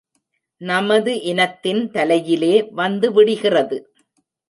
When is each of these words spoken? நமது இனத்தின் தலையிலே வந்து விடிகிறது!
நமது 0.61 1.13
இனத்தின் 1.23 1.91
தலையிலே 1.91 2.53
வந்து 2.73 3.07
விடிகிறது! 3.13 3.79